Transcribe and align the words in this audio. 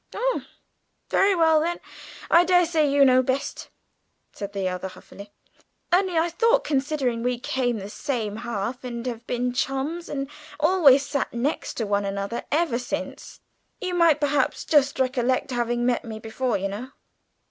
"Oh, 0.15 0.43
very 1.11 1.35
well, 1.35 1.61
then; 1.61 1.79
I 2.31 2.43
daresay 2.43 2.89
you 2.89 3.05
know 3.05 3.21
best," 3.21 3.69
said 4.31 4.51
the 4.51 4.67
other 4.67 4.87
huffily. 4.87 5.29
"Only 5.93 6.17
I 6.17 6.27
thought 6.27 6.63
considering 6.63 7.21
we 7.21 7.37
came 7.37 7.77
the 7.77 7.87
same 7.87 8.37
half, 8.37 8.83
and 8.83 9.05
have 9.05 9.27
been 9.27 9.53
chums, 9.53 10.09
and 10.09 10.27
always 10.59 11.05
sat 11.05 11.31
next 11.35 11.79
one 11.81 12.03
another 12.03 12.45
ever 12.51 12.79
since 12.79 13.41
you 13.79 13.93
might 13.93 14.19
perhaps 14.19 14.65
just 14.65 14.99
recollect 14.99 15.51
having 15.51 15.85
met 15.85 16.03
me 16.03 16.17
before, 16.17 16.57
you 16.57 16.69
know." 16.69 16.89